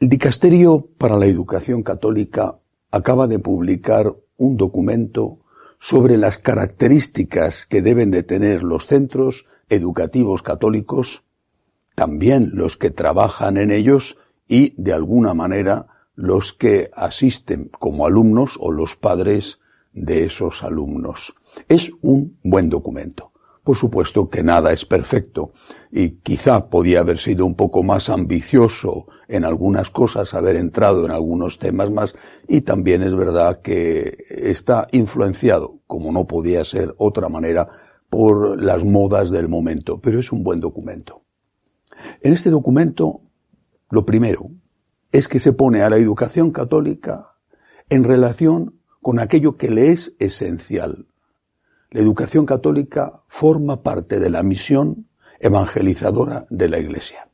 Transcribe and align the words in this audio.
El 0.00 0.08
Dicasterio 0.08 0.88
para 0.96 1.18
la 1.18 1.26
Educación 1.26 1.82
Católica 1.82 2.58
acaba 2.90 3.26
de 3.26 3.38
publicar 3.38 4.16
un 4.38 4.56
documento 4.56 5.40
sobre 5.78 6.16
las 6.16 6.38
características 6.38 7.66
que 7.66 7.82
deben 7.82 8.10
de 8.10 8.22
tener 8.22 8.62
los 8.62 8.86
centros 8.86 9.44
educativos 9.68 10.42
católicos, 10.42 11.22
también 11.94 12.52
los 12.54 12.78
que 12.78 12.88
trabajan 12.88 13.58
en 13.58 13.70
ellos 13.70 14.16
y, 14.48 14.72
de 14.82 14.94
alguna 14.94 15.34
manera, 15.34 15.88
los 16.14 16.54
que 16.54 16.90
asisten 16.94 17.68
como 17.78 18.06
alumnos 18.06 18.56
o 18.58 18.72
los 18.72 18.96
padres 18.96 19.58
de 19.92 20.24
esos 20.24 20.64
alumnos. 20.64 21.34
Es 21.68 21.92
un 22.00 22.38
buen 22.42 22.70
documento. 22.70 23.29
Por 23.70 23.76
supuesto 23.76 24.28
que 24.28 24.42
nada 24.42 24.72
es 24.72 24.84
perfecto 24.84 25.52
y 25.92 26.16
quizá 26.24 26.68
podía 26.68 26.98
haber 26.98 27.18
sido 27.18 27.46
un 27.46 27.54
poco 27.54 27.84
más 27.84 28.10
ambicioso 28.10 29.06
en 29.28 29.44
algunas 29.44 29.90
cosas, 29.90 30.34
haber 30.34 30.56
entrado 30.56 31.04
en 31.04 31.12
algunos 31.12 31.56
temas 31.60 31.88
más 31.88 32.16
y 32.48 32.62
también 32.62 33.00
es 33.04 33.14
verdad 33.14 33.60
que 33.62 34.16
está 34.28 34.88
influenciado, 34.90 35.78
como 35.86 36.10
no 36.10 36.26
podía 36.26 36.64
ser 36.64 36.96
otra 36.98 37.28
manera, 37.28 37.68
por 38.08 38.60
las 38.60 38.82
modas 38.82 39.30
del 39.30 39.48
momento, 39.48 40.00
pero 40.00 40.18
es 40.18 40.32
un 40.32 40.42
buen 40.42 40.58
documento. 40.58 41.22
En 42.22 42.32
este 42.32 42.50
documento, 42.50 43.20
lo 43.88 44.04
primero 44.04 44.50
es 45.12 45.28
que 45.28 45.38
se 45.38 45.52
pone 45.52 45.82
a 45.82 45.90
la 45.90 45.96
educación 45.96 46.50
católica 46.50 47.36
en 47.88 48.02
relación 48.02 48.80
con 49.00 49.20
aquello 49.20 49.56
que 49.56 49.70
le 49.70 49.92
es 49.92 50.16
esencial. 50.18 51.06
La 51.90 52.00
educación 52.00 52.46
católica 52.46 53.24
forma 53.26 53.82
parte 53.82 54.20
de 54.20 54.30
la 54.30 54.42
misión 54.44 55.08
evangelizadora 55.40 56.46
de 56.48 56.68
la 56.68 56.78
Iglesia. 56.78 57.28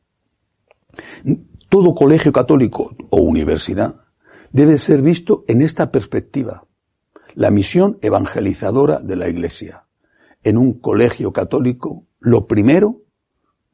Todo 1.68 1.94
colegio 1.94 2.32
católico 2.32 2.96
o 3.10 3.20
universidad 3.20 4.00
debe 4.52 4.78
ser 4.78 5.02
visto 5.02 5.44
en 5.46 5.60
esta 5.60 5.92
perspectiva. 5.92 6.66
La 7.34 7.50
misión 7.50 7.98
evangelizadora 8.00 9.00
de 9.00 9.16
la 9.16 9.28
Iglesia. 9.28 9.84
En 10.42 10.56
un 10.56 10.80
colegio 10.80 11.32
católico, 11.32 12.06
lo 12.20 12.46
primero 12.46 13.02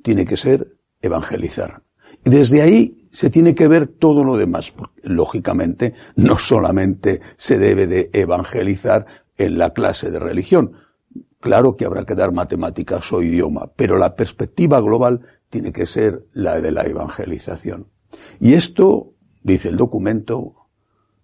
tiene 0.02 0.24
que 0.24 0.36
ser 0.36 0.78
evangelizar. 1.00 1.84
Y 2.24 2.30
desde 2.30 2.62
ahí 2.62 3.08
se 3.12 3.30
tiene 3.30 3.54
que 3.54 3.68
ver 3.68 3.86
todo 3.86 4.24
lo 4.24 4.36
demás, 4.36 4.70
porque 4.72 5.00
lógicamente 5.04 5.94
no 6.16 6.38
solamente 6.38 7.20
se 7.36 7.58
debe 7.58 7.86
de 7.86 8.10
evangelizar 8.12 9.06
en 9.42 9.58
la 9.58 9.72
clase 9.72 10.10
de 10.10 10.20
religión. 10.20 10.72
Claro 11.40 11.76
que 11.76 11.84
habrá 11.84 12.04
que 12.04 12.14
dar 12.14 12.32
matemáticas 12.32 13.12
o 13.12 13.22
idioma, 13.22 13.72
pero 13.74 13.98
la 13.98 14.14
perspectiva 14.14 14.80
global 14.80 15.20
tiene 15.50 15.72
que 15.72 15.86
ser 15.86 16.26
la 16.32 16.60
de 16.60 16.70
la 16.70 16.84
evangelización. 16.84 17.88
Y 18.38 18.54
esto, 18.54 19.14
dice 19.42 19.68
el 19.68 19.76
documento, 19.76 20.68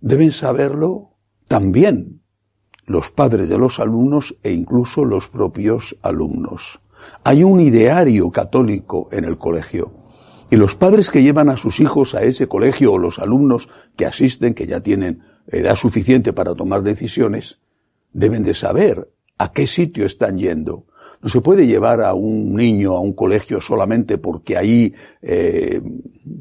deben 0.00 0.32
saberlo 0.32 1.16
también 1.46 2.22
los 2.84 3.10
padres 3.12 3.48
de 3.48 3.58
los 3.58 3.78
alumnos 3.78 4.36
e 4.42 4.52
incluso 4.52 5.04
los 5.04 5.28
propios 5.28 5.96
alumnos. 6.02 6.80
Hay 7.22 7.44
un 7.44 7.60
ideario 7.60 8.30
católico 8.32 9.08
en 9.12 9.24
el 9.24 9.38
colegio 9.38 9.92
y 10.50 10.56
los 10.56 10.74
padres 10.74 11.10
que 11.10 11.22
llevan 11.22 11.50
a 11.50 11.56
sus 11.56 11.78
hijos 11.78 12.16
a 12.16 12.22
ese 12.22 12.48
colegio 12.48 12.94
o 12.94 12.98
los 12.98 13.20
alumnos 13.20 13.68
que 13.96 14.06
asisten, 14.06 14.54
que 14.54 14.66
ya 14.66 14.80
tienen 14.80 15.22
edad 15.46 15.76
suficiente 15.76 16.32
para 16.32 16.54
tomar 16.54 16.82
decisiones, 16.82 17.60
deben 18.12 18.42
de 18.42 18.54
saber 18.54 19.08
a 19.38 19.52
qué 19.52 19.66
sitio 19.66 20.06
están 20.06 20.38
yendo. 20.38 20.86
No 21.20 21.28
se 21.28 21.40
puede 21.40 21.66
llevar 21.66 22.00
a 22.00 22.14
un 22.14 22.54
niño 22.54 22.94
a 22.94 23.00
un 23.00 23.12
colegio 23.12 23.60
solamente 23.60 24.18
porque 24.18 24.56
ahí 24.56 24.94
eh, 25.20 25.80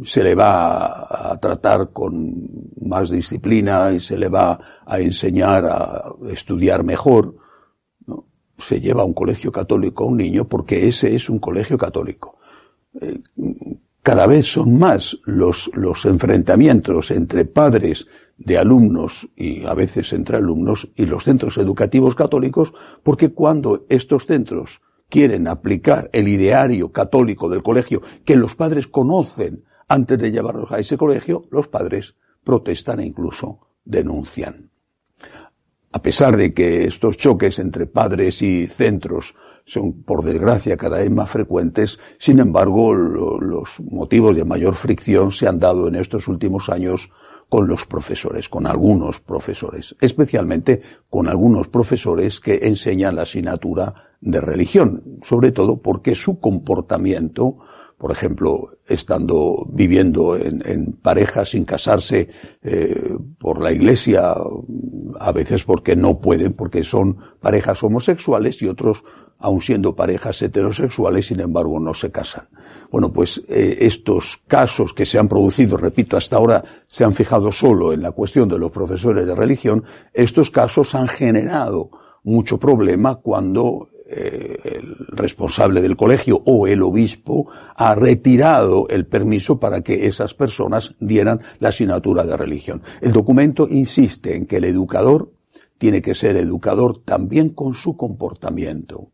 se 0.05 0.23
le 0.23 0.35
va 0.35 1.31
a 1.31 1.39
tratar 1.39 1.91
con 1.91 2.47
más 2.85 3.09
disciplina 3.09 3.91
y 3.91 3.99
se 3.99 4.17
le 4.17 4.29
va 4.29 4.59
a 4.85 4.99
enseñar 4.99 5.65
a 5.65 6.11
estudiar 6.29 6.83
mejor. 6.83 7.35
¿no? 8.05 8.27
Se 8.59 8.79
lleva 8.79 9.01
a 9.01 9.05
un 9.05 9.13
colegio 9.13 9.51
católico 9.51 10.03
a 10.03 10.07
un 10.07 10.17
niño 10.17 10.47
porque 10.47 10.87
ese 10.87 11.15
es 11.15 11.27
un 11.27 11.39
colegio 11.39 11.77
católico. 11.77 12.37
Eh, 13.01 13.19
cada 14.07 14.25
vez 14.25 14.45
son 14.45 14.79
más 14.79 15.17
los, 15.25 15.69
los 15.73 16.05
enfrentamientos 16.05 17.11
entre 17.11 17.43
padres 17.43 18.07
de 18.37 18.57
alumnos 18.57 19.27
y 19.35 19.65
a 19.65 19.73
veces 19.73 20.13
entre 20.13 20.37
alumnos 20.37 20.87
y 20.95 21.07
los 21.07 21.25
centros 21.25 21.57
educativos 21.57 22.15
católicos, 22.15 22.73
porque 23.03 23.33
cuando 23.33 23.85
estos 23.89 24.25
centros 24.25 24.79
quieren 25.09 25.49
aplicar 25.49 26.09
el 26.13 26.29
ideario 26.29 26.93
católico 26.93 27.49
del 27.49 27.63
colegio 27.63 28.01
que 28.23 28.37
los 28.37 28.55
padres 28.55 28.87
conocen 28.87 29.65
antes 29.89 30.17
de 30.17 30.31
llevarlos 30.31 30.71
a 30.71 30.79
ese 30.79 30.95
colegio, 30.95 31.43
los 31.51 31.67
padres 31.67 32.15
protestan 32.45 33.01
e 33.01 33.07
incluso 33.07 33.59
denuncian. 33.83 34.66
A 35.97 36.01
pesar 36.03 36.37
de 36.37 36.53
que 36.53 36.85
estos 36.85 37.17
choques 37.17 37.57
entre 37.57 37.87
padres 37.87 38.43
y 38.43 38.67
centros 38.67 39.33
son, 39.65 40.03
por 40.03 40.23
desgracia, 40.23 40.77
cada 40.77 40.99
vez 40.99 41.09
más 41.09 41.27
frecuentes. 41.27 41.97
Sin 42.19 42.37
embargo, 42.37 42.93
los 42.93 43.79
motivos 43.79 44.35
de 44.35 44.45
mayor 44.45 44.75
fricción 44.75 45.31
se 45.31 45.47
han 45.47 45.57
dado 45.57 45.87
en 45.87 45.95
estos 45.95 46.27
últimos 46.27 46.69
años 46.69 47.09
con 47.49 47.67
los 47.67 47.87
profesores, 47.87 48.47
con 48.47 48.67
algunos 48.67 49.21
profesores, 49.21 49.95
especialmente 49.99 50.81
con 51.09 51.27
algunos 51.27 51.67
profesores 51.67 52.39
que 52.39 52.59
enseñan 52.67 53.15
la 53.15 53.23
asignatura 53.23 53.91
de 54.21 54.39
religión, 54.39 55.01
sobre 55.23 55.51
todo 55.51 55.81
porque 55.81 56.13
su 56.13 56.39
comportamiento 56.39 57.57
por 57.97 58.11
ejemplo, 58.11 58.69
estando 58.87 59.65
viviendo 59.69 60.37
en, 60.37 60.93
parejas 61.01 61.49
sin 61.49 61.65
casarse 61.65 62.29
eh, 62.61 63.17
por 63.39 63.61
la 63.61 63.71
iglesia, 63.71 64.35
a 65.19 65.31
veces 65.31 65.63
porque 65.63 65.95
no 65.95 66.19
pueden, 66.19 66.53
porque 66.53 66.83
son 66.83 67.17
parejas 67.39 67.83
homosexuales 67.83 68.61
y 68.61 68.67
otros, 68.67 69.03
aun 69.39 69.61
siendo 69.61 69.95
parejas 69.95 70.41
heterosexuales, 70.41 71.27
sin 71.27 71.39
embargo, 71.39 71.79
no 71.79 71.93
se 71.93 72.11
casan. 72.11 72.47
Bueno, 72.91 73.11
pues 73.11 73.41
eh, 73.49 73.77
estos 73.81 74.39
casos 74.47 74.93
que 74.93 75.05
se 75.05 75.19
han 75.19 75.27
producido, 75.27 75.77
repito, 75.77 76.17
hasta 76.17 76.37
ahora 76.37 76.63
se 76.87 77.03
han 77.03 77.13
fijado 77.13 77.51
solo 77.51 77.93
en 77.93 78.01
la 78.01 78.11
cuestión 78.11 78.49
de 78.49 78.57
los 78.57 78.71
profesores 78.71 79.25
de 79.25 79.35
religión, 79.35 79.83
estos 80.13 80.49
casos 80.49 80.95
han 80.95 81.07
generado 81.07 81.91
mucho 82.23 82.57
problema 82.57 83.15
cuando 83.15 83.89
eh, 84.17 84.57
el 84.63 84.95
responsable 85.09 85.81
del 85.81 85.95
colegio 85.95 86.41
o 86.45 86.67
el 86.67 86.81
obispo 86.81 87.47
ha 87.75 87.93
retirado 87.93 88.87
el 88.89 89.05
permiso 89.05 89.59
para 89.59 89.81
que 89.81 90.07
esas 90.07 90.33
personas 90.33 90.95
dieran 90.99 91.41
la 91.59 91.69
asignatura 91.69 92.23
de 92.23 92.35
religión. 92.35 92.81
El 93.01 93.11
documento 93.11 93.67
insiste 93.69 94.35
en 94.35 94.45
que 94.45 94.57
el 94.57 94.63
educador 94.63 95.31
tiene 95.77 96.01
que 96.01 96.15
ser 96.15 96.35
educador 96.37 97.03
también 97.03 97.49
con 97.49 97.73
su 97.73 97.95
comportamiento. 97.95 99.11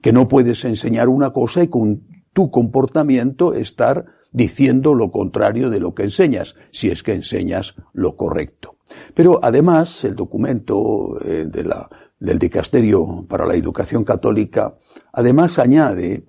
Que 0.00 0.12
no 0.12 0.28
puedes 0.28 0.64
enseñar 0.64 1.08
una 1.08 1.30
cosa 1.30 1.62
y 1.62 1.68
con 1.68 2.02
tu 2.32 2.50
comportamiento 2.50 3.52
estar 3.52 4.06
diciendo 4.32 4.94
lo 4.94 5.10
contrario 5.10 5.68
de 5.68 5.80
lo 5.80 5.94
que 5.94 6.04
enseñas, 6.04 6.56
si 6.70 6.88
es 6.88 7.02
que 7.02 7.12
enseñas 7.12 7.74
lo 7.92 8.16
correcto. 8.16 8.76
Pero 9.14 9.40
además, 9.42 10.04
el 10.04 10.16
documento 10.16 11.18
eh, 11.22 11.44
de 11.46 11.64
la 11.64 11.88
del 12.22 12.38
Dicasterio 12.38 13.26
para 13.28 13.44
la 13.44 13.56
Educación 13.56 14.04
Católica, 14.04 14.78
además 15.12 15.58
añade 15.58 16.24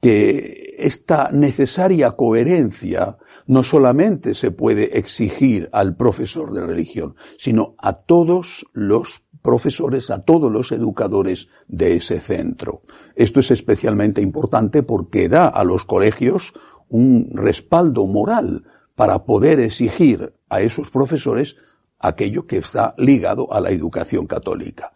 que 0.00 0.76
esta 0.78 1.30
necesaria 1.32 2.12
coherencia 2.12 3.18
no 3.46 3.64
solamente 3.64 4.34
se 4.34 4.52
puede 4.52 4.98
exigir 4.98 5.68
al 5.72 5.96
profesor 5.96 6.52
de 6.52 6.64
religión, 6.64 7.16
sino 7.38 7.74
a 7.78 7.92
todos 7.94 8.66
los 8.72 9.24
profesores, 9.42 10.10
a 10.10 10.22
todos 10.22 10.50
los 10.50 10.70
educadores 10.70 11.48
de 11.66 11.96
ese 11.96 12.20
centro. 12.20 12.82
Esto 13.16 13.40
es 13.40 13.50
especialmente 13.50 14.22
importante 14.22 14.84
porque 14.84 15.28
da 15.28 15.48
a 15.48 15.64
los 15.64 15.84
colegios 15.84 16.52
un 16.88 17.30
respaldo 17.34 18.06
moral 18.06 18.64
para 18.94 19.24
poder 19.24 19.58
exigir 19.58 20.34
a 20.48 20.60
esos 20.60 20.90
profesores 20.90 21.56
aquello 21.98 22.46
que 22.46 22.58
está 22.58 22.94
ligado 22.96 23.52
a 23.52 23.60
la 23.60 23.70
educación 23.70 24.26
católica. 24.26 24.92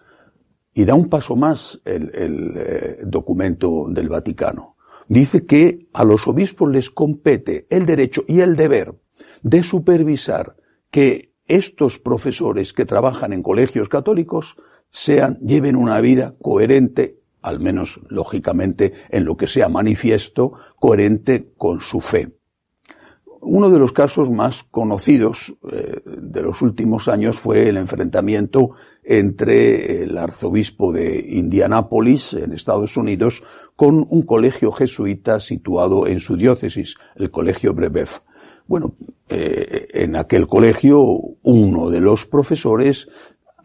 Y 0.77 0.85
da 0.85 0.95
un 0.95 1.09
paso 1.09 1.37
más 1.37 1.81
el, 1.87 2.11
eh, 2.55 2.99
documento 3.03 3.87
del 3.89 4.11
Vaticano. 4.11 4.77
Dice 5.09 5.47
que 5.47 5.89
a 5.95 6.05
los 6.05 6.29
obispos 6.29 6.71
les 6.71 6.91
compete 6.91 7.67
el 7.71 7.87
derecho 7.87 8.25
y 8.29 8.41
el 8.41 8.57
deber 8.57 8.95
de 9.43 9.63
supervisar 9.63 10.55
que 10.91 11.33
estos 11.49 11.99
profesores 11.99 12.75
que 12.75 12.85
trabajan 12.85 13.33
en 13.33 13.43
colegios 13.43 13.89
católicos 13.89 14.57
sean, 14.91 15.39
lleven 15.41 15.77
una 15.77 15.99
vida 16.03 16.35
coherente, 16.43 17.21
al 17.41 17.59
menos 17.59 17.99
lógicamente 18.11 18.93
en 19.09 19.25
lo 19.25 19.35
que 19.39 19.47
sea 19.47 19.71
manifiesto, 19.71 20.53
coherente 20.79 21.55
con 21.57 21.81
su 21.81 22.03
fe. 22.03 22.37
Uno 23.49 23.71
de 23.71 23.79
los 23.79 23.93
casos 23.93 24.29
más 24.29 24.65
conocidos 24.65 25.55
eh, 25.71 26.01
de 26.05 26.43
los 26.43 26.63
últimos 26.63 27.07
años 27.07 27.39
fue 27.39 27.69
el 27.69 27.77
enfrentamiento 27.77 28.73
entre 29.05 30.03
el 30.03 30.19
arzobispo 30.19 30.93
de 30.93 31.25
Indianápolis, 31.29 32.33
en 32.33 32.53
Estados 32.53 32.97
Unidos, 32.97 33.45
con 33.77 34.05
un 34.11 34.23
colegio 34.23 34.73
jesuita 34.73 35.39
situado 35.39 36.09
en 36.09 36.19
su 36.19 36.37
diócesis, 36.37 36.97
el 37.15 37.31
colegio 37.31 37.73
Brebeuf. 37.73 38.19
Bueno, 38.67 38.97
eh, 39.29 39.87
en 39.95 40.17
aquel 40.17 40.49
colegio 40.49 41.01
uno 41.43 41.89
de 41.89 42.01
los 42.01 42.27
profesores 42.27 43.09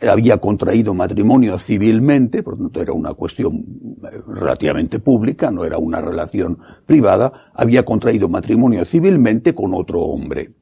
había 0.10 0.38
contraído 0.38 0.94
matrimonio 0.94 1.58
civilmente, 1.60 2.44
por 2.44 2.54
lo 2.54 2.66
tanto 2.66 2.82
era 2.82 2.94
una 2.94 3.14
cuestión 3.14 3.56
eh, 4.04 4.22
relativamente 4.28 5.00
pública, 5.00 5.52
no 5.52 5.66
era 5.66 5.78
una 5.78 6.02
relación 6.02 6.58
privada, 6.86 7.52
había 7.54 7.84
contraído 7.84 8.30
matrimonio 8.30 8.86
civilmente 8.86 9.54
con 9.54 9.74
otro 9.74 10.00
hombre. 10.02 10.56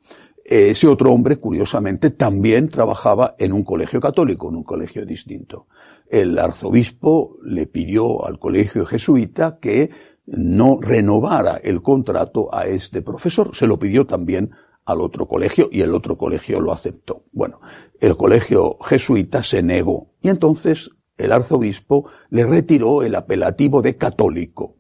Ese 0.44 0.88
otro 0.88 1.14
hombre, 1.14 1.38
curiosamente, 1.38 2.10
también 2.10 2.70
trabajaba 2.70 3.36
en 3.38 3.54
un 3.54 3.64
colegio 3.64 4.00
católico, 4.00 4.50
en 4.50 4.56
un 4.56 4.64
colegio 4.64 5.06
distinto. 5.06 5.68
El 6.10 6.40
arzobispo 6.40 7.38
le 7.44 7.68
pidió 7.68 8.26
al 8.26 8.40
colegio 8.40 8.84
jesuita 8.84 9.60
que 9.62 9.92
no 10.26 10.80
renovara 10.82 11.58
el 11.58 11.84
contrato 11.84 12.50
a 12.52 12.66
este 12.66 13.04
profesor. 13.04 13.56
Se 13.56 13.68
lo 13.68 13.78
pidió 13.78 14.08
también 14.08 14.50
al 14.86 15.02
otro 15.02 15.28
colegio 15.28 15.70
y 15.72 15.82
el 15.82 15.94
otro 15.94 16.18
colegio 16.18 16.62
lo 16.62 16.72
aceptó. 16.72 17.26
Bueno, 17.32 17.62
el 18.00 18.18
colegio 18.18 18.78
jesuita 18.80 19.44
se 19.44 19.62
negó 19.62 20.14
y 20.22 20.30
entonces 20.30 20.92
el 21.18 21.32
arzobispo 21.32 22.10
le 22.30 22.46
retiró 22.46 23.04
el 23.04 23.16
apelativo 23.16 23.82
de 23.82 23.98
católico. 23.98 24.78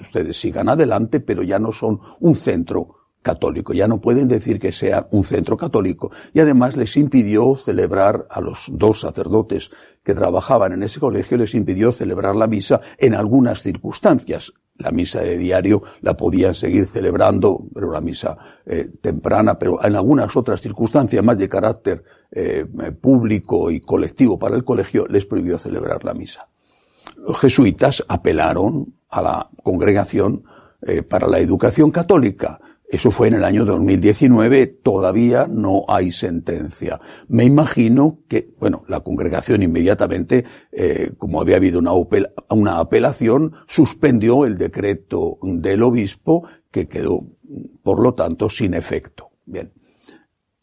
Ustedes 0.00 0.38
sigan 0.38 0.68
adelante, 0.68 1.20
pero 1.20 1.42
ya 1.42 1.58
no 1.58 1.72
son 1.72 2.00
un 2.20 2.36
centro 2.36 3.00
católico, 3.22 3.74
ya 3.74 3.86
no 3.86 4.00
pueden 4.00 4.28
decir 4.28 4.58
que 4.58 4.72
sea 4.72 5.06
un 5.10 5.24
centro 5.24 5.56
católico 5.56 6.10
y 6.32 6.40
además 6.40 6.76
les 6.76 6.96
impidió 6.96 7.54
celebrar 7.56 8.26
a 8.30 8.40
los 8.40 8.68
dos 8.72 9.00
sacerdotes 9.00 9.70
que 10.02 10.14
trabajaban 10.14 10.72
en 10.72 10.82
ese 10.82 11.00
colegio, 11.00 11.36
les 11.36 11.54
impidió 11.54 11.92
celebrar 11.92 12.34
la 12.34 12.46
misa 12.46 12.80
en 12.98 13.14
algunas 13.14 13.62
circunstancias. 13.62 14.52
La 14.80 14.90
misa 14.90 15.20
de 15.20 15.36
diario 15.36 15.82
la 16.00 16.16
podían 16.16 16.54
seguir 16.54 16.86
celebrando, 16.86 17.60
pero 17.72 17.88
una 17.88 18.00
misa 18.00 18.36
eh, 18.64 18.90
temprana, 19.00 19.58
pero 19.58 19.82
en 19.84 19.94
algunas 19.94 20.34
otras 20.36 20.60
circunstancias 20.60 21.22
más 21.22 21.38
de 21.38 21.48
carácter 21.48 22.02
eh, 22.30 22.64
público 23.00 23.70
y 23.70 23.80
colectivo 23.80 24.38
para 24.38 24.56
el 24.56 24.64
colegio 24.64 25.06
les 25.06 25.26
prohibió 25.26 25.58
celebrar 25.58 26.04
la 26.04 26.14
misa. 26.14 26.48
Los 27.16 27.38
jesuitas 27.38 28.04
apelaron 28.08 28.94
a 29.10 29.22
la 29.22 29.50
congregación 29.62 30.44
eh, 30.82 31.02
para 31.02 31.26
la 31.26 31.38
educación 31.40 31.90
católica, 31.90 32.58
eso 32.90 33.12
fue 33.12 33.28
en 33.28 33.34
el 33.34 33.44
año 33.44 33.64
2019, 33.64 34.66
todavía 34.66 35.46
no 35.48 35.84
hay 35.86 36.10
sentencia. 36.10 37.00
Me 37.28 37.44
imagino 37.44 38.18
que, 38.28 38.50
bueno, 38.58 38.82
la 38.88 39.00
congregación 39.00 39.62
inmediatamente, 39.62 40.44
eh, 40.72 41.12
como 41.16 41.40
había 41.40 41.56
habido 41.56 41.78
una, 41.78 41.92
una 42.48 42.80
apelación, 42.80 43.52
suspendió 43.68 44.44
el 44.44 44.58
decreto 44.58 45.38
del 45.40 45.84
obispo 45.84 46.48
que 46.72 46.88
quedó, 46.88 47.20
por 47.84 48.00
lo 48.00 48.14
tanto, 48.14 48.50
sin 48.50 48.74
efecto. 48.74 49.30
Bien. 49.46 49.72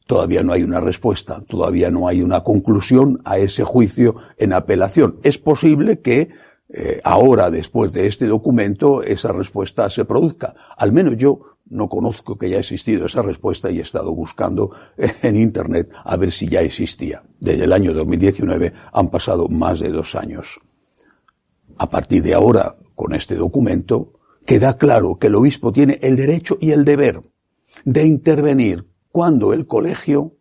Todavía 0.05 0.43
no 0.43 0.51
hay 0.51 0.63
una 0.63 0.81
respuesta, 0.81 1.41
todavía 1.47 1.89
no 1.91 2.09
hay 2.09 2.21
una 2.21 2.43
conclusión 2.43 3.21
a 3.23 3.37
ese 3.37 3.63
juicio 3.63 4.15
en 4.37 4.51
apelación. 4.51 5.19
Es 5.23 5.37
posible 5.37 6.01
que 6.01 6.29
eh, 6.69 6.99
ahora, 7.03 7.49
después 7.49 7.93
de 7.93 8.07
este 8.07 8.25
documento, 8.25 9.01
esa 9.01 9.31
respuesta 9.31 9.89
se 9.89 10.03
produzca. 10.03 10.53
Al 10.77 10.91
menos 10.91 11.15
yo 11.15 11.56
no 11.69 11.89
conozco 11.89 12.37
que 12.37 12.47
haya 12.47 12.59
existido 12.59 13.05
esa 13.05 13.21
respuesta 13.21 13.69
y 13.69 13.79
he 13.79 13.81
estado 13.81 14.13
buscando 14.13 14.71
en 14.97 15.37
Internet 15.37 15.91
a 16.03 16.15
ver 16.15 16.31
si 16.31 16.47
ya 16.47 16.61
existía. 16.61 17.23
Desde 17.39 17.65
el 17.65 17.73
año 17.73 17.93
2019 17.93 18.73
han 18.91 19.09
pasado 19.09 19.47
más 19.47 19.79
de 19.79 19.89
dos 19.89 20.15
años. 20.15 20.59
A 21.77 21.89
partir 21.89 22.23
de 22.23 22.33
ahora, 22.33 22.75
con 22.95 23.13
este 23.13 23.35
documento, 23.35 24.13
queda 24.45 24.75
claro 24.75 25.17
que 25.19 25.27
el 25.27 25.35
obispo 25.35 25.71
tiene 25.71 25.99
el 26.01 26.15
derecho 26.15 26.57
y 26.59 26.71
el 26.71 26.85
deber 26.85 27.21
de 27.85 28.05
intervenir 28.05 28.87
cuando 29.11 29.53
el 29.53 29.67
colegio 29.67 30.33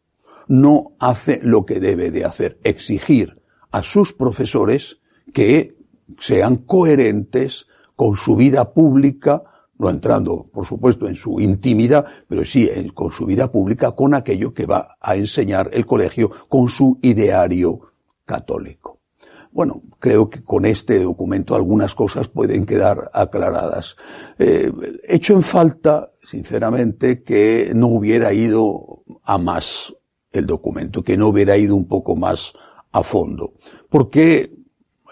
no 0.49 0.93
hace 0.99 1.40
lo 1.43 1.67
que 1.67 1.81
debe 1.81 2.11
de 2.11 2.25
hacer, 2.25 2.58
exigir 2.62 3.43
a 3.70 3.82
sus 3.82 4.12
profesores 4.12 5.00
que 5.32 5.76
sean 6.19 6.56
coherentes 6.56 7.67
con 7.96 8.17
su 8.17 8.37
vida 8.37 8.73
pública, 8.73 9.43
no 9.78 9.90
entrando, 9.90 10.46
por 10.52 10.67
supuesto, 10.67 11.06
en 11.08 11.17
su 11.17 11.40
intimidad, 11.40 12.05
pero 12.28 12.44
sí 12.44 12.69
con 12.94 13.11
su 13.11 13.26
vida 13.26 13.50
pública, 13.50 13.93
con 13.93 14.14
aquello 14.14 14.55
que 14.55 14.67
va 14.67 14.96
a 15.00 15.17
enseñar 15.17 15.70
el 15.73 15.84
colegio, 15.84 16.31
con 16.49 16.69
su 16.69 16.99
ideario 17.02 17.81
católico. 18.25 19.00
Bueno, 19.56 19.82
creo 19.99 20.28
que 20.28 20.43
con 20.43 20.67
este 20.67 21.02
documento 21.02 21.55
algunas 21.55 21.94
cosas 21.94 22.28
pueden 22.28 22.67
quedar 22.67 23.11
aclaradas. 23.14 23.96
Eh, 24.38 24.70
hecho 25.08 25.32
en 25.32 25.40
falta, 25.40 26.12
sinceramente, 26.23 27.23
que 27.23 27.73
no 27.75 27.87
hubiera 27.87 28.34
ido 28.34 29.02
a 29.23 29.38
más 29.38 29.94
el 30.31 30.44
documento, 30.44 31.02
que 31.02 31.17
no 31.17 31.28
hubiera 31.28 31.56
ido 31.56 31.75
un 31.75 31.88
poco 31.88 32.17
más 32.17 32.52
a 32.93 33.02
fondo. 33.02 33.55
Porque, 33.88 34.52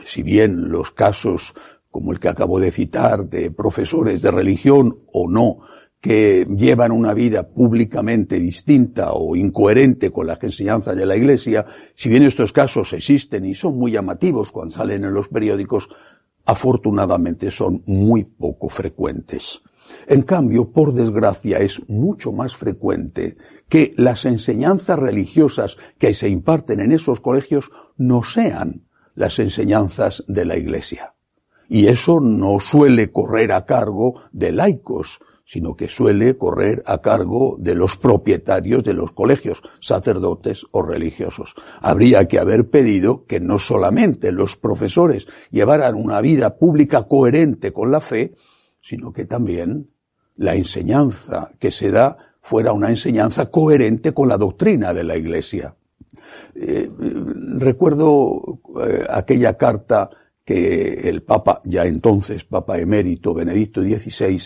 si 0.05 0.23
bien 0.23 0.71
los 0.71 0.91
casos 0.91 1.55
como 1.95 2.11
el 2.11 2.19
que 2.19 2.29
acabo 2.29 2.59
de 2.59 2.73
citar, 2.73 3.29
de 3.29 3.53
profesores 3.53 4.21
de 4.21 4.33
religión 4.33 4.99
o 5.13 5.31
no, 5.31 5.61
que 6.01 6.45
llevan 6.45 6.91
una 6.91 7.15
vida 7.15 7.47
públicamente 7.47 8.41
distinta 8.41 9.13
o 9.13 9.37
incoherente 9.37 10.11
con 10.11 10.27
las 10.27 10.43
enseñanzas 10.43 10.97
de 10.97 11.07
la 11.07 11.15
Iglesia, 11.15 11.65
si 11.95 12.09
bien 12.09 12.25
estos 12.25 12.53
casos 12.53 12.93
existen 12.95 13.45
y 13.45 13.55
son 13.55 13.79
muy 13.79 13.93
llamativos 13.93 14.51
cuando 14.51 14.75
salen 14.75 15.05
en 15.05 15.15
los 15.15 15.29
periódicos, 15.29 15.89
afortunadamente 16.45 17.53
son 17.53 17.85
muy 17.87 18.25
poco 18.25 18.69
frecuentes. 18.69 19.63
En 20.09 20.23
cambio, 20.23 20.73
por 20.73 20.95
desgracia, 20.95 21.59
es 21.59 21.81
mucho 21.89 22.33
más 22.33 22.57
frecuente 22.57 23.37
que 23.69 23.93
las 23.97 24.25
enseñanzas 24.25 24.99
religiosas 24.99 25.77
que 25.99 26.13
se 26.13 26.29
imparten 26.29 26.81
en 26.81 26.91
esos 26.91 27.21
colegios 27.21 27.71
no 27.97 28.25
sean 28.25 28.83
las 29.15 29.39
enseñanzas 29.39 30.25
de 30.27 30.45
la 30.45 30.57
Iglesia. 30.57 31.14
Y 31.75 31.89
eso 31.89 32.21
no 32.21 32.61
suele 32.61 33.11
correr 33.11 33.51
a 33.51 33.67
cargo 33.67 34.23
de 34.31 34.53
laicos, 34.53 35.19
sino 35.45 35.75
que 35.75 35.89
suele 35.89 36.37
correr 36.37 36.85
a 36.87 36.99
cargo 36.99 37.57
de 37.59 37.75
los 37.75 37.97
propietarios 37.97 38.85
de 38.85 38.93
los 38.93 39.11
colegios, 39.11 39.61
sacerdotes 39.81 40.65
o 40.71 40.83
religiosos. 40.83 41.57
Habría 41.81 42.29
que 42.29 42.39
haber 42.39 42.71
pedido 42.71 43.27
que 43.27 43.41
no 43.41 43.59
solamente 43.59 44.31
los 44.31 44.57
profesores 44.57 45.27
llevaran 45.51 45.97
una 45.97 46.21
vida 46.21 46.59
pública 46.59 47.09
coherente 47.09 47.73
con 47.73 47.91
la 47.91 48.01
fe, 48.01 48.37
sino 48.81 49.13
que 49.13 49.25
también 49.25 49.91
la 50.37 50.55
enseñanza 50.55 51.51
que 51.59 51.73
se 51.73 51.91
da 51.91 52.37
fuera 52.39 52.73
una 52.73 52.91
enseñanza 52.91 53.47
coherente 53.47 54.13
con 54.13 54.29
la 54.29 54.37
doctrina 54.37 54.95
de 54.95 55.03
la 55.03 55.17
Iglesia. 55.17 55.75
Eh, 56.55 56.89
recuerdo 57.59 58.61
eh, 58.81 59.05
aquella 59.11 59.57
carta 59.57 60.09
que 60.45 61.09
el 61.09 61.23
Papa, 61.23 61.63
ya 61.65 61.87
entonces 61.87 62.45
Papa 62.45 62.79
emérito 62.79 63.33
Benedicto 63.33 63.83
XVI, 63.83 64.41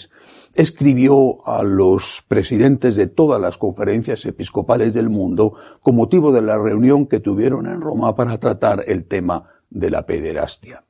escribió 0.54 1.46
a 1.46 1.62
los 1.62 2.24
presidentes 2.26 2.96
de 2.96 3.08
todas 3.08 3.40
las 3.40 3.58
conferencias 3.58 4.24
episcopales 4.26 4.94
del 4.94 5.08
mundo 5.08 5.54
con 5.80 5.96
motivo 5.96 6.32
de 6.32 6.42
la 6.42 6.56
reunión 6.56 7.06
que 7.06 7.20
tuvieron 7.20 7.66
en 7.66 7.80
Roma 7.80 8.14
para 8.14 8.38
tratar 8.38 8.84
el 8.86 9.04
tema 9.04 9.44
de 9.70 9.90
la 9.90 10.06
pederastia. 10.06 10.84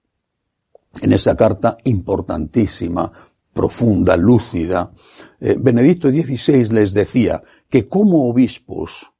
En 1.01 1.13
esa 1.13 1.37
carta 1.37 1.77
importantísima, 1.85 3.11
profunda, 3.53 4.17
lúcida, 4.17 4.93
eh, 5.41 5.57
Benedicto 5.59 6.11
XVI 6.11 6.69
les 6.71 6.93
decía 6.93 7.43
que 7.69 7.89
como 7.89 8.29
obispos 8.29 9.11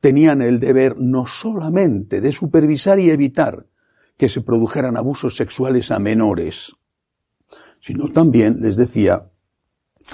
tenían 0.00 0.42
el 0.42 0.60
deber 0.60 0.96
no 0.98 1.26
solamente 1.26 2.20
de 2.20 2.32
supervisar 2.32 2.98
y 2.98 3.10
evitar 3.10 3.66
que 4.16 4.28
se 4.28 4.40
produjeran 4.40 4.96
abusos 4.96 5.36
sexuales 5.36 5.90
a 5.90 5.98
menores, 5.98 6.74
sino 7.80 8.08
también, 8.08 8.60
les 8.60 8.76
decía, 8.76 9.30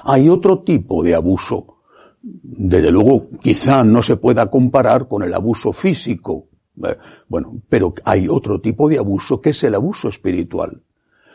hay 0.04 0.28
otro 0.28 0.62
tipo 0.62 1.02
de 1.02 1.14
abuso. 1.14 1.78
Desde 2.21 2.90
luego, 2.90 3.28
quizá 3.40 3.85
no 3.85 4.02
se 4.02 4.16
pueda 4.16 4.50
comparar 4.50 5.09
con 5.09 5.23
el 5.23 5.35
abuso 5.35 5.73
físico, 5.73 6.49
eh, 6.85 6.97
bueno, 7.28 7.62
pero 7.68 7.94
hay 8.04 8.28
otro 8.28 8.61
tipo 8.61 8.88
de 8.88 8.99
abuso 8.99 9.40
que 9.40 9.50
es 9.50 9.62
el 9.64 9.75
abuso 9.75 10.09
espiritual. 10.09 10.82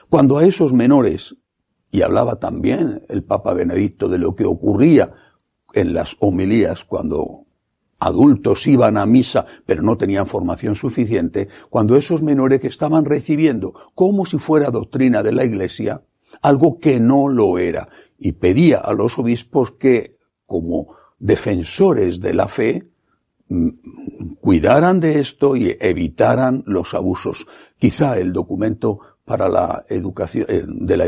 Cuando 0.10 0.38
a 0.38 0.46
esos 0.46 0.74
menores, 0.74 1.36
y 1.92 2.02
hablaba 2.02 2.38
también 2.38 3.04
el 3.10 3.24
Papa 3.24 3.54
Benedicto 3.54 4.10
de 4.10 4.18
lo 4.18 4.36
que 4.36 4.46
ocurría 4.46 5.14
en 5.74 5.94
las 5.94 6.16
homilías 6.20 6.86
cuando 6.86 7.47
adultos 8.00 8.68
iban 8.68 8.98
a 8.98 9.06
misa 9.06 9.46
pero 9.66 9.82
no 9.82 9.98
tenían 9.98 10.28
formación 10.28 10.76
suficiente, 10.76 11.48
cuando 11.70 11.96
esos 11.96 12.22
menores 12.22 12.60
que 12.60 12.68
estaban 12.68 13.06
recibiendo 13.06 13.74
como 13.96 14.26
si 14.26 14.38
fuera 14.38 14.70
doctrina 14.70 15.24
de 15.24 15.32
la 15.32 15.46
Iglesia, 15.46 16.02
algo 16.42 16.80
que 16.80 17.00
no 17.00 17.28
lo 17.30 17.58
era, 17.58 17.90
y 18.20 18.34
pedía 18.34 18.78
a 18.78 18.94
los 18.94 19.18
obispos 19.18 19.72
que, 19.72 20.18
como 20.46 20.96
defensores 21.20 22.20
de 22.20 22.34
la 22.34 22.48
fe, 22.48 22.88
mm, 23.50 23.70
cuidaran 24.40 25.00
de 25.00 25.20
esto 25.20 25.56
y 25.56 25.76
evitaran 25.80 26.64
los 26.66 26.94
abusos. 26.94 27.48
Quizá 27.78 28.18
el 28.20 28.34
documento 28.34 29.00
para 29.26 29.50
la 29.50 29.84
educación, 29.90 30.46
eh, 30.48 30.64
de 30.66 30.98
la 30.98 31.06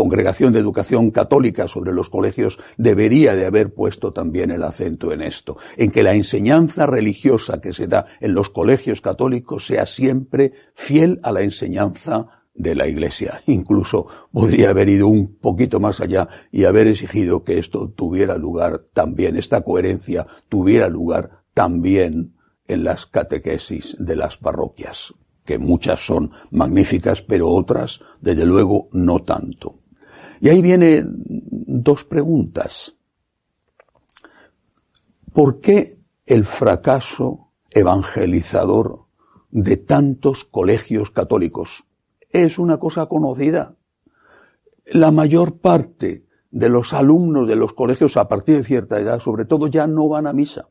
Congregación 0.00 0.54
de 0.54 0.60
Educación 0.60 1.10
Católica 1.10 1.68
sobre 1.68 1.92
los 1.92 2.08
colegios 2.08 2.58
debería 2.78 3.34
de 3.34 3.44
haber 3.44 3.74
puesto 3.74 4.12
también 4.12 4.50
el 4.50 4.62
acento 4.62 5.12
en 5.12 5.20
esto, 5.20 5.58
en 5.76 5.90
que 5.90 6.02
la 6.02 6.14
enseñanza 6.14 6.86
religiosa 6.86 7.60
que 7.60 7.74
se 7.74 7.86
da 7.86 8.06
en 8.18 8.32
los 8.32 8.48
colegios 8.48 9.02
católicos 9.02 9.66
sea 9.66 9.84
siempre 9.84 10.54
fiel 10.72 11.20
a 11.22 11.32
la 11.32 11.42
enseñanza 11.42 12.46
de 12.54 12.74
la 12.74 12.86
Iglesia. 12.88 13.42
Incluso 13.44 14.06
podría 14.32 14.70
haber 14.70 14.88
ido 14.88 15.06
un 15.06 15.36
poquito 15.36 15.80
más 15.80 16.00
allá 16.00 16.30
y 16.50 16.64
haber 16.64 16.86
exigido 16.86 17.44
que 17.44 17.58
esto 17.58 17.90
tuviera 17.90 18.38
lugar 18.38 18.86
también, 18.94 19.36
esta 19.36 19.60
coherencia 19.60 20.26
tuviera 20.48 20.88
lugar 20.88 21.42
también 21.52 22.36
en 22.66 22.84
las 22.84 23.04
catequesis 23.04 23.96
de 23.98 24.16
las 24.16 24.38
parroquias, 24.38 25.12
que 25.44 25.58
muchas 25.58 26.00
son 26.00 26.30
magníficas, 26.50 27.20
pero 27.20 27.50
otras, 27.50 28.00
desde 28.22 28.46
luego, 28.46 28.88
no 28.92 29.18
tanto. 29.18 29.79
Y 30.40 30.48
ahí 30.48 30.62
vienen 30.62 31.22
dos 31.26 32.04
preguntas. 32.04 32.94
¿Por 35.32 35.60
qué 35.60 35.98
el 36.26 36.44
fracaso 36.44 37.52
evangelizador 37.70 39.04
de 39.50 39.76
tantos 39.76 40.44
colegios 40.44 41.10
católicos? 41.10 41.84
Es 42.30 42.58
una 42.58 42.78
cosa 42.78 43.06
conocida. 43.06 43.76
La 44.86 45.10
mayor 45.10 45.58
parte 45.58 46.26
de 46.50 46.68
los 46.68 46.94
alumnos 46.94 47.46
de 47.46 47.56
los 47.56 47.74
colegios 47.74 48.16
a 48.16 48.26
partir 48.26 48.56
de 48.56 48.64
cierta 48.64 48.98
edad, 48.98 49.20
sobre 49.20 49.44
todo, 49.44 49.66
ya 49.68 49.86
no 49.86 50.08
van 50.08 50.26
a 50.26 50.32
misa. 50.32 50.68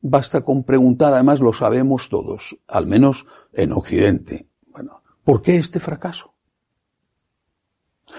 Basta 0.00 0.40
con 0.40 0.62
preguntar, 0.62 1.12
además 1.12 1.40
lo 1.40 1.52
sabemos 1.52 2.08
todos, 2.08 2.56
al 2.68 2.86
menos 2.86 3.26
en 3.52 3.72
Occidente. 3.72 4.48
Bueno, 4.72 5.02
¿por 5.24 5.42
qué 5.42 5.56
este 5.56 5.80
fracaso? 5.80 6.37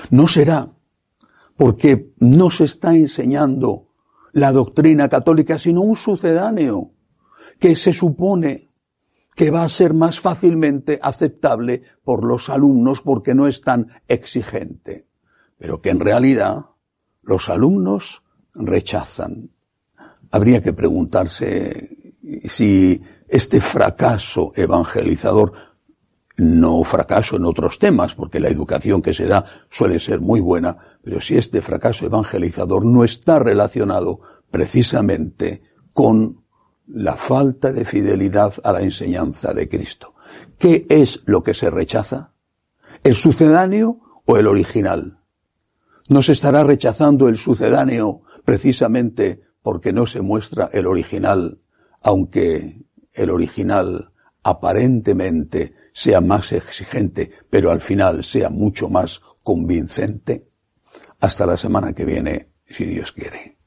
No 0.10 0.28
será 0.28 0.70
porque 1.56 2.14
no 2.20 2.50
se 2.50 2.64
está 2.64 2.96
enseñando 2.96 3.90
la 4.32 4.52
doctrina 4.52 5.10
católica, 5.10 5.60
sino 5.60 5.82
un 5.82 5.96
sucedáneo 5.96 6.92
que 7.60 7.76
se 7.76 7.92
supone 7.92 8.70
que 9.36 9.52
va 9.52 9.64
a 9.64 9.70
ser 9.70 9.94
más 9.94 10.20
fácilmente 10.20 11.00
aceptable 11.02 11.82
por 12.04 12.26
los 12.26 12.50
alumnos 12.50 13.02
porque 13.02 13.34
no 13.34 13.48
es 13.48 13.62
tan 13.62 13.88
exigente, 14.08 15.08
pero 15.58 15.82
que 15.82 15.90
en 15.90 16.00
realidad 16.00 16.66
los 17.22 17.50
alumnos 17.50 18.24
rechazan. 18.54 19.52
Habría 20.32 20.62
que 20.62 20.74
preguntarse 20.74 21.98
si 22.46 23.02
este 23.28 23.62
fracaso 23.62 24.52
evangelizador 24.56 25.54
no 26.40 26.84
fracaso 26.84 27.36
en 27.36 27.46
otros 27.46 27.80
temas, 27.80 28.16
porque 28.16 28.40
la 28.40 28.48
educación 28.50 29.02
que 29.02 29.14
se 29.14 29.28
da 29.28 29.46
suele 29.70 30.00
ser 30.00 30.22
muy 30.22 30.40
buena, 30.40 30.78
pero 31.04 31.22
si 31.22 31.38
este 31.38 31.62
fracaso 31.62 32.06
evangelizador 32.06 32.86
no 32.86 33.04
está 33.04 33.40
relacionado 33.40 34.22
precisamente 34.50 35.62
con 35.94 36.44
la 36.88 37.16
falta 37.16 37.72
de 37.72 37.86
fidelidad 37.86 38.54
a 38.64 38.72
la 38.72 38.82
enseñanza 38.82 39.54
de 39.54 39.68
Cristo. 39.68 40.16
¿Qué 40.58 40.86
es 40.90 41.22
lo 41.26 41.44
que 41.44 41.54
se 41.54 41.70
rechaza? 41.70 42.34
¿El 43.04 43.16
sucedáneo 43.16 44.00
o 44.26 44.38
el 44.38 44.48
original? 44.48 45.20
¿No 46.08 46.22
se 46.22 46.32
estará 46.32 46.64
rechazando 46.64 47.28
el 47.28 47.38
sucedáneo 47.38 48.22
precisamente 48.44 49.42
porque 49.62 49.94
no 49.94 50.06
se 50.06 50.22
muestra 50.22 50.70
el 50.74 50.88
original, 50.88 51.60
aunque 52.02 52.82
el 53.14 53.30
original 53.30 54.12
aparentemente 54.50 55.74
sea 55.94 56.22
más 56.22 56.52
exigente, 56.52 57.32
pero 57.50 57.72
al 57.72 57.82
final 57.82 58.24
sea 58.24 58.50
mucho 58.50 58.90
más 58.90 59.22
convincente. 59.44 60.48
Hasta 61.20 61.46
la 61.46 61.58
semana 61.58 61.94
que 61.94 62.06
viene, 62.06 62.54
si 62.66 62.86
Dios 62.86 63.12
quiere. 63.12 63.59